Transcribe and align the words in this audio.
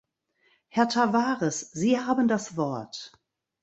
Herr 0.69 0.89
Tavares, 0.89 1.59
Sie 1.73 1.99
haben 1.99 2.27
das 2.27 2.57
Wort. 2.57 3.11